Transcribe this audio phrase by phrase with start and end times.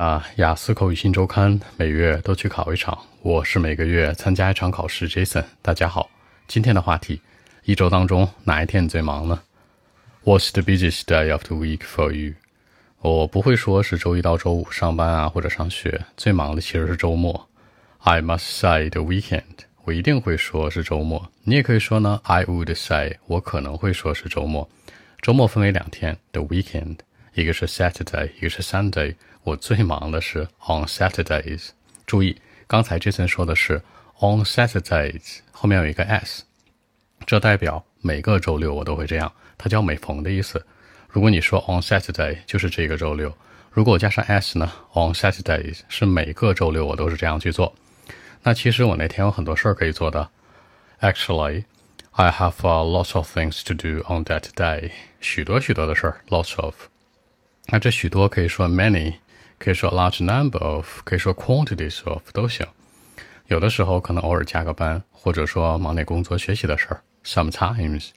[0.00, 5.06] 啊，雅思口语新周刊每月都去考一场，我是每个月参加一场考试。
[5.06, 6.08] Jason，大家好，
[6.48, 7.20] 今天的话题，
[7.64, 9.42] 一周当中哪一天最忙呢
[10.24, 12.32] ？What's the busiest day of the week for you？
[13.02, 17.50] 我不会说是周一到周五上班啊或者上学，最忙的其实是周末。
[17.98, 19.42] I must say the weekend，
[19.84, 21.30] 我一定会说是周末。
[21.42, 24.66] 你也可以说呢，I would say，我可能会说是周末。
[25.20, 27.00] 周末分为两天，the weekend，
[27.34, 29.16] 一个是 Saturday，一个是 Sunday。
[29.42, 31.70] 我最忙的是 on Saturdays。
[32.06, 33.82] 注意，刚才 Jason 说的是
[34.18, 36.44] on Saturdays，后面有一个 s，
[37.26, 40.64] 这代表每个周六我都会这样，它叫每逢的意思。
[41.08, 43.34] 如果你说 on Saturday，就是这个周六。
[43.70, 47.74] 如果加上 s 呢，on Saturdays 是每个周六我都是这样去做。
[48.42, 50.28] 那其实我那天有很多事儿可以做的。
[51.00, 51.64] Actually,
[52.12, 54.90] I have a lot of things to do on that day。
[55.20, 56.74] 许多许多的事儿，lots of。
[57.66, 59.14] 那这许多可以说 many。
[59.60, 62.66] 可以说 large number of，可以说 quantities of 都行。
[63.48, 67.02] 有的时候可能偶尔加个班，或者说忙点工作学习的事儿。
[67.24, 68.08] Sometimes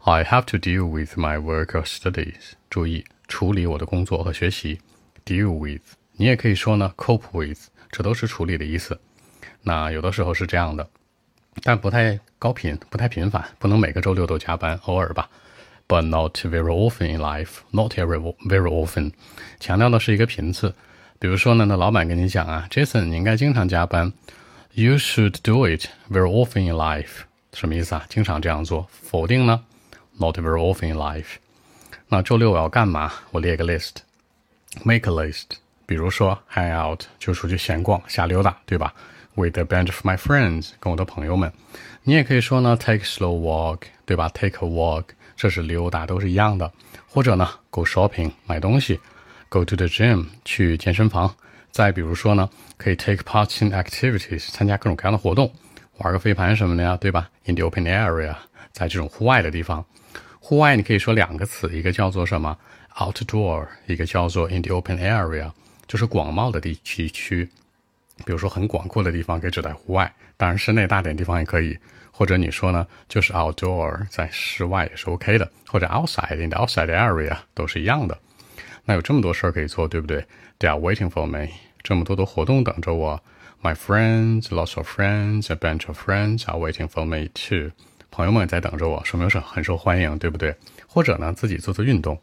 [0.00, 2.52] I have to deal with my work or studies。
[2.68, 4.78] 注意处理我的工作和学习。
[5.24, 5.80] Deal with，
[6.12, 9.00] 你也可以说呢 cope with，这都是处理的意思。
[9.62, 10.86] 那有的时候是这样的，
[11.62, 15.30] 但不太高频，不太频繁，不能每个周六都加班，偶尔吧。
[15.87, 19.11] But not very often in life, not very very often，
[19.59, 20.73] 强调的是一个频次。
[21.19, 24.13] 比如说呢，那老板跟你讲啊，Jason，你应该经常加班。
[24.73, 28.05] You should do it very often in life，什么意思啊？
[28.07, 28.87] 经常这样做。
[28.89, 29.65] 否定呢，
[30.17, 31.35] not very often in life。
[32.07, 33.11] 那周六我要干嘛？
[33.31, 35.57] 我列个 list，make a list。
[35.85, 38.93] 比如说 hang out 就出去闲逛、瞎溜达，对吧
[39.36, 41.52] ？With a bunch of my friends，跟我的朋友们。
[42.02, 45.04] 你也可以说呢，take slow walk，对吧？Take a walk。
[45.36, 46.72] 这是溜达，都是一样的。
[47.06, 48.98] 或者呢，go shopping 买东西
[49.50, 51.34] ，go to the gym 去健身房。
[51.70, 55.52] 再比如说呢，可以 take part in activities 参加各种各样的活动，
[55.98, 58.34] 玩个飞盘什么的呀，对吧？In the open area
[58.72, 59.84] 在这种户外的地方，
[60.40, 62.56] 户外你可以说两个词，一个叫做什么
[62.94, 65.50] outdoor，一个叫做 in the open area，
[65.86, 67.46] 就是广袤的地区区。
[68.24, 71.78] 比如说很广阔的地方可以指在户外，当然室内大点地方也可以。
[72.10, 78.18] 或者你说呢，就是 outdoor，在室外也是 OK 的，或者 outside in the outside area 都是一样的。
[78.86, 80.24] 那有这么多事儿可以做，对不对
[80.58, 81.48] ？They are waiting for me，
[81.82, 83.22] 这么多的活动等着我。
[83.62, 87.72] My friends, lots of friends, a bunch of friends are waiting for me too。
[88.10, 90.54] 朋友们在等着我，说明是很受欢迎，对不对？
[90.86, 92.18] 或者呢，自己做做运动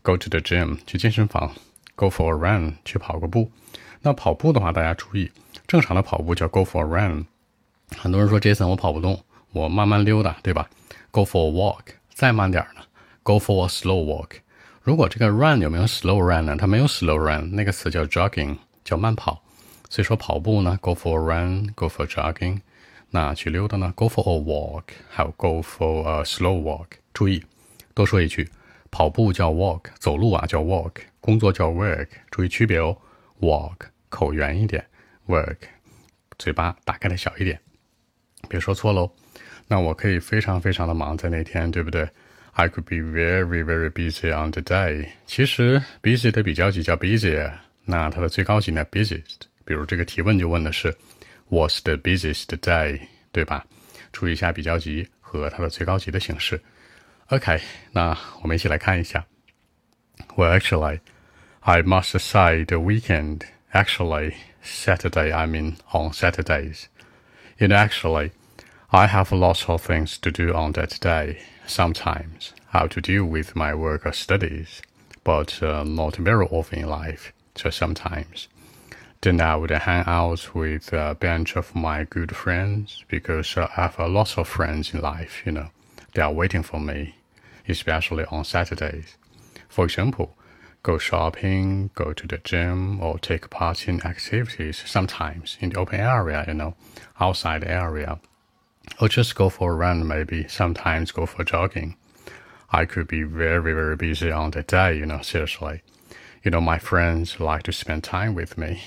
[0.00, 1.52] ，go to the gym 去健身房
[1.96, 3.50] ，go for a run 去跑个步。
[4.06, 5.32] 那跑步的话，大家注意，
[5.66, 7.24] 正常的跑步叫 go for a run。
[7.96, 9.18] 很多人说 Jason，我跑不动。
[9.52, 10.68] 我慢慢溜达，对吧
[11.10, 12.82] ？Go for a walk，再慢点呢
[13.22, 14.40] ？Go for a slow walk。
[14.82, 16.54] 如果这个 run 有没有 slow run 呢？
[16.54, 19.42] 它没有 slow run，那个词叫 jogging，叫慢跑。
[19.88, 22.60] 所以说跑步呢，go for a run，go for jogging。
[23.08, 26.88] 那去溜达呢，go for a walk，还有 go for a slow walk。
[27.14, 27.42] 注意，
[27.94, 28.50] 多说一句，
[28.90, 32.98] 跑步叫 walk，走路啊叫 walk，工作叫 work，注意区别哦。
[33.40, 34.86] walk 口圆一点
[35.26, 35.56] ，work
[36.38, 37.58] 嘴巴打开的小一点，
[38.48, 39.10] 别说错喽。
[39.66, 42.08] 那我可以非常非常的忙在那天，对不对
[42.52, 45.08] ？I could be very very busy on the day。
[45.26, 47.52] 其实 busy 的比较级叫 busy，
[47.84, 49.48] 那它的最高级呢 busiest。
[49.64, 50.96] 比如这个提问就问的是
[51.50, 53.00] What's the busiest day？
[53.32, 53.66] 对吧？
[54.12, 56.60] 注意一下比较级和它的最高级的形式。
[57.30, 57.60] OK，
[57.90, 59.26] 那我们一起来看一下。
[60.36, 61.00] Well, actually,
[61.60, 63.40] I must say the weekend.
[63.74, 65.32] Actually, Saturday.
[65.32, 66.88] I mean on Saturdays.
[67.58, 68.30] You know, actually.
[68.92, 71.42] I have lots of things to do on that day.
[71.66, 74.82] Sometimes have to deal with my work or studies,
[75.24, 78.48] but uh, not very often in life, just sometimes.
[79.20, 83.82] Then I would hang out with a bunch of my good friends because uh, I
[83.82, 85.70] have a lot of friends in life, you know.
[86.14, 87.16] They are waiting for me,
[87.68, 89.16] especially on Saturdays.
[89.68, 90.36] For example,
[90.83, 95.99] go shopping, go to the gym, or take part in activities sometimes in the open
[95.99, 96.75] area, you know,
[97.19, 98.19] outside area
[98.99, 101.95] or just go for a run, maybe sometimes go for jogging.
[102.71, 105.81] I could be very, very busy on the day, you know, seriously.
[106.43, 108.79] You know, my friends like to spend time with me.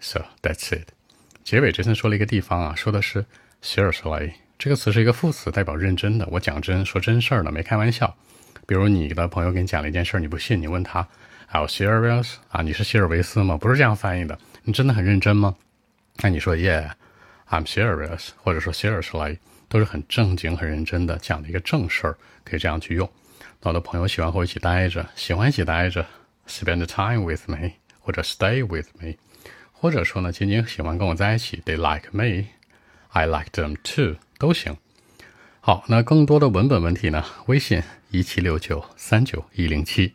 [0.00, 0.92] So that's it.
[1.44, 3.24] 结尾这次说了一个地方啊，说的是
[3.62, 6.28] seriously 这个词是一个副词，代表认真的。
[6.30, 8.14] 我讲真，说真事儿的，没开玩笑。
[8.66, 11.08] 比如你的朋友给你讲了一件事儿，你不信，你问他
[11.53, 12.33] ，Are you serious？
[12.49, 13.55] 啊，你是希尔维斯吗？
[13.55, 14.37] 不是这样翻译的。
[14.63, 15.55] 你真的很认真吗？
[16.17, 16.91] 那你说 Yeah。
[17.49, 19.37] I'm serious，或者说 seriously，
[19.69, 23.07] 都是很正经、很认真的讲的一个正事儿，可以这样去用。
[23.61, 26.03] 我的朋友喜欢和我一起待着，喜欢一起待着
[26.47, 29.13] ，spend time with me，或者 stay with me，
[29.71, 34.75] 或者说呢，仅仅喜欢跟我在一起，they like me，I like them too，都行。
[35.59, 37.23] 好，那更多的文本问题呢？
[37.45, 40.13] 微信一七六九三九一零七。